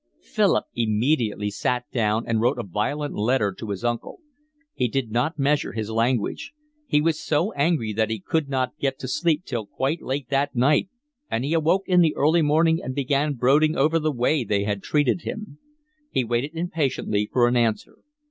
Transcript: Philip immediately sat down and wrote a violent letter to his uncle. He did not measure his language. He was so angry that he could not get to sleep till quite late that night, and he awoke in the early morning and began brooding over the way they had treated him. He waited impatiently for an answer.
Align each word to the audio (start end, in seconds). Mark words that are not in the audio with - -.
Philip 0.23 0.65
immediately 0.73 1.51
sat 1.51 1.85
down 1.91 2.25
and 2.25 2.41
wrote 2.41 2.57
a 2.57 2.63
violent 2.63 3.13
letter 3.13 3.53
to 3.59 3.69
his 3.69 3.85
uncle. 3.85 4.19
He 4.73 4.87
did 4.87 5.11
not 5.11 5.37
measure 5.37 5.73
his 5.73 5.91
language. 5.91 6.53
He 6.87 7.01
was 7.03 7.21
so 7.21 7.51
angry 7.53 7.93
that 7.93 8.09
he 8.09 8.19
could 8.19 8.49
not 8.49 8.75
get 8.79 8.97
to 8.97 9.07
sleep 9.07 9.45
till 9.45 9.67
quite 9.67 10.01
late 10.01 10.29
that 10.29 10.55
night, 10.55 10.89
and 11.29 11.45
he 11.45 11.53
awoke 11.53 11.87
in 11.87 12.01
the 12.01 12.15
early 12.15 12.41
morning 12.41 12.81
and 12.81 12.95
began 12.95 13.33
brooding 13.35 13.77
over 13.77 13.99
the 13.99 14.11
way 14.11 14.43
they 14.43 14.63
had 14.63 14.81
treated 14.81 15.21
him. 15.21 15.59
He 16.09 16.23
waited 16.23 16.55
impatiently 16.55 17.29
for 17.31 17.47
an 17.47 17.55
answer. 17.55 17.99